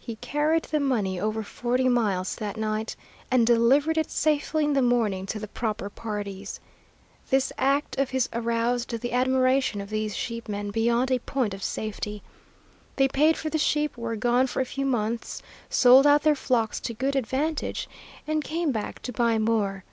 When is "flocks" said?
16.34-16.80